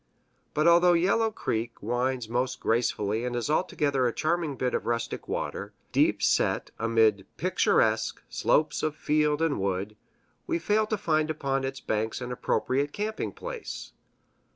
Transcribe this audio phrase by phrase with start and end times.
[0.55, 5.27] But although Yellow Creek winds most gracefully and is altogether a charming bit of rustic
[5.27, 9.95] water, deep set amid picturesque slopes of field and wood,
[10.47, 13.91] we fail to find upon its banks an appropriate camping place.